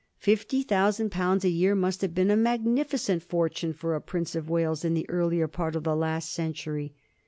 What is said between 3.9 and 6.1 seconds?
a Prince of Wales in the earlier part of the